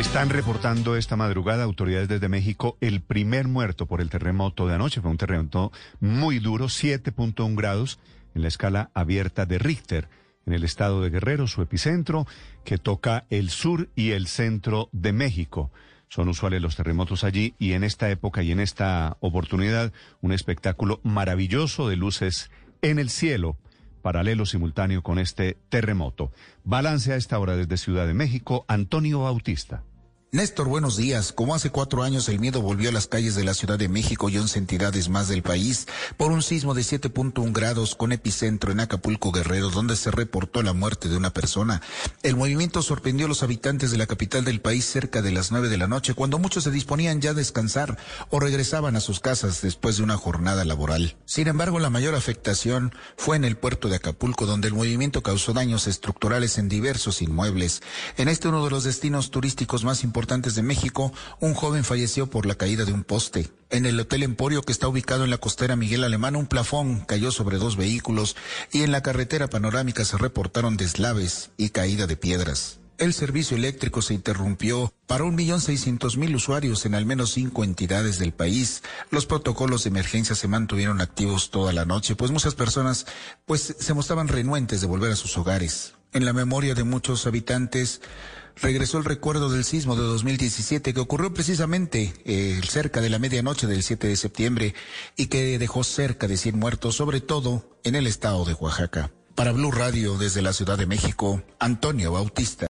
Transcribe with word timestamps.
Están 0.00 0.30
reportando 0.30 0.96
esta 0.96 1.14
madrugada 1.14 1.62
autoridades 1.62 2.08
desde 2.08 2.30
México 2.30 2.78
el 2.80 3.02
primer 3.02 3.48
muerto 3.48 3.84
por 3.84 4.00
el 4.00 4.08
terremoto 4.08 4.66
de 4.66 4.74
anoche. 4.74 5.02
Fue 5.02 5.10
un 5.10 5.18
terremoto 5.18 5.72
muy 6.00 6.38
duro, 6.38 6.68
7.1 6.68 7.54
grados 7.54 7.98
en 8.34 8.40
la 8.40 8.48
escala 8.48 8.90
abierta 8.94 9.44
de 9.44 9.58
Richter 9.58 10.08
en 10.46 10.54
el 10.54 10.64
estado 10.64 11.02
de 11.02 11.10
Guerrero, 11.10 11.46
su 11.46 11.60
epicentro, 11.60 12.26
que 12.64 12.78
toca 12.78 13.26
el 13.28 13.50
sur 13.50 13.90
y 13.94 14.12
el 14.12 14.26
centro 14.26 14.88
de 14.92 15.12
México. 15.12 15.70
Son 16.08 16.30
usuales 16.30 16.62
los 16.62 16.76
terremotos 16.76 17.22
allí 17.22 17.54
y 17.58 17.74
en 17.74 17.84
esta 17.84 18.08
época 18.08 18.42
y 18.42 18.52
en 18.52 18.60
esta 18.60 19.18
oportunidad 19.20 19.92
un 20.22 20.32
espectáculo 20.32 21.00
maravilloso 21.02 21.90
de 21.90 21.96
luces 21.96 22.50
en 22.80 22.98
el 22.98 23.10
cielo 23.10 23.58
paralelo 24.00 24.46
simultáneo 24.46 25.02
con 25.02 25.18
este 25.18 25.56
terremoto. 25.68 26.32
Balance 26.64 27.12
a 27.12 27.16
esta 27.16 27.38
hora 27.38 27.56
desde 27.56 27.76
Ciudad 27.76 28.06
de 28.06 28.14
México, 28.14 28.64
Antonio 28.68 29.20
Bautista. 29.20 29.82
Néstor, 30.32 30.68
buenos 30.68 30.96
días. 30.96 31.32
Como 31.32 31.56
hace 31.56 31.70
cuatro 31.70 32.04
años 32.04 32.28
el 32.28 32.38
miedo 32.38 32.62
volvió 32.62 32.90
a 32.90 32.92
las 32.92 33.08
calles 33.08 33.34
de 33.34 33.42
la 33.42 33.52
Ciudad 33.52 33.80
de 33.80 33.88
México 33.88 34.28
y 34.28 34.38
once 34.38 34.60
entidades 34.60 35.08
más 35.08 35.26
del 35.26 35.42
país 35.42 35.88
por 36.16 36.30
un 36.30 36.40
sismo 36.40 36.72
de 36.72 36.82
7.1 36.82 37.52
grados 37.52 37.96
con 37.96 38.12
epicentro 38.12 38.70
en 38.70 38.78
Acapulco 38.78 39.32
Guerrero, 39.32 39.70
donde 39.70 39.96
se 39.96 40.12
reportó 40.12 40.62
la 40.62 40.72
muerte 40.72 41.08
de 41.08 41.16
una 41.16 41.30
persona. 41.30 41.82
El 42.22 42.36
movimiento 42.36 42.80
sorprendió 42.80 43.26
a 43.26 43.28
los 43.28 43.42
habitantes 43.42 43.90
de 43.90 43.98
la 43.98 44.06
capital 44.06 44.44
del 44.44 44.60
país 44.60 44.84
cerca 44.84 45.20
de 45.20 45.32
las 45.32 45.50
nueve 45.50 45.68
de 45.68 45.78
la 45.78 45.88
noche, 45.88 46.14
cuando 46.14 46.38
muchos 46.38 46.62
se 46.62 46.70
disponían 46.70 47.20
ya 47.20 47.30
a 47.30 47.34
descansar 47.34 47.98
o 48.28 48.38
regresaban 48.38 48.94
a 48.94 49.00
sus 49.00 49.18
casas 49.18 49.62
después 49.62 49.96
de 49.96 50.04
una 50.04 50.16
jornada 50.16 50.64
laboral. 50.64 51.16
Sin 51.24 51.48
embargo, 51.48 51.80
la 51.80 51.90
mayor 51.90 52.14
afectación 52.14 52.94
fue 53.16 53.34
en 53.34 53.44
el 53.44 53.56
puerto 53.56 53.88
de 53.88 53.96
Acapulco, 53.96 54.46
donde 54.46 54.68
el 54.68 54.74
movimiento 54.74 55.24
causó 55.24 55.54
daños 55.54 55.88
estructurales 55.88 56.56
en 56.56 56.68
diversos 56.68 57.20
inmuebles. 57.20 57.82
En 58.16 58.28
este 58.28 58.46
uno 58.46 58.62
de 58.62 58.70
los 58.70 58.84
destinos 58.84 59.32
turísticos 59.32 59.82
más 59.82 60.04
importantes 60.04 60.19
importantes 60.20 60.54
de 60.54 60.62
México, 60.62 61.14
un 61.40 61.54
joven 61.54 61.82
falleció 61.82 62.28
por 62.28 62.44
la 62.44 62.54
caída 62.54 62.84
de 62.84 62.92
un 62.92 63.04
poste. 63.04 63.48
En 63.70 63.86
el 63.86 63.98
Hotel 63.98 64.22
Emporio, 64.22 64.60
que 64.60 64.70
está 64.70 64.86
ubicado 64.86 65.24
en 65.24 65.30
la 65.30 65.38
costera 65.38 65.76
Miguel 65.76 66.04
Alemán, 66.04 66.36
un 66.36 66.46
plafón 66.46 67.00
cayó 67.06 67.32
sobre 67.32 67.56
dos 67.56 67.78
vehículos 67.78 68.36
y 68.70 68.82
en 68.82 68.92
la 68.92 69.02
carretera 69.02 69.48
panorámica 69.48 70.04
se 70.04 70.18
reportaron 70.18 70.76
deslaves 70.76 71.52
y 71.56 71.70
caída 71.70 72.06
de 72.06 72.18
piedras. 72.18 72.80
El 72.98 73.14
servicio 73.14 73.56
eléctrico 73.56 74.02
se 74.02 74.12
interrumpió 74.12 74.92
para 75.06 75.24
un 75.24 75.34
millón 75.34 75.62
seiscientos 75.62 76.18
mil 76.18 76.36
usuarios 76.36 76.84
en 76.84 76.94
al 76.94 77.06
menos 77.06 77.32
cinco 77.32 77.64
entidades 77.64 78.18
del 78.18 78.34
país. 78.34 78.82
Los 79.10 79.24
protocolos 79.24 79.84
de 79.84 79.88
emergencia 79.88 80.34
se 80.34 80.48
mantuvieron 80.48 81.00
activos 81.00 81.50
toda 81.50 81.72
la 81.72 81.86
noche, 81.86 82.14
pues 82.14 82.30
muchas 82.30 82.54
personas 82.54 83.06
pues 83.46 83.74
se 83.78 83.94
mostraban 83.94 84.28
renuentes 84.28 84.82
de 84.82 84.86
volver 84.86 85.12
a 85.12 85.16
sus 85.16 85.38
hogares. 85.38 85.94
En 86.12 86.24
la 86.24 86.32
memoria 86.32 86.74
de 86.74 86.82
muchos 86.82 87.26
habitantes 87.28 88.00
regresó 88.60 88.98
el 88.98 89.04
recuerdo 89.04 89.48
del 89.48 89.62
sismo 89.62 89.94
de 89.94 90.02
2017 90.02 90.92
que 90.92 91.00
ocurrió 91.00 91.32
precisamente 91.32 92.12
eh, 92.24 92.60
cerca 92.68 93.00
de 93.00 93.10
la 93.10 93.20
medianoche 93.20 93.68
del 93.68 93.84
7 93.84 94.08
de 94.08 94.16
septiembre 94.16 94.74
y 95.16 95.26
que 95.26 95.56
dejó 95.58 95.84
cerca 95.84 96.26
de 96.26 96.36
100 96.36 96.58
muertos, 96.58 96.96
sobre 96.96 97.20
todo 97.20 97.78
en 97.84 97.94
el 97.94 98.08
estado 98.08 98.44
de 98.44 98.54
Oaxaca. 98.54 99.12
Para 99.36 99.52
Blue 99.52 99.70
Radio 99.70 100.18
desde 100.18 100.42
la 100.42 100.52
Ciudad 100.52 100.76
de 100.76 100.86
México, 100.86 101.42
Antonio 101.60 102.10
Bautista. 102.10 102.58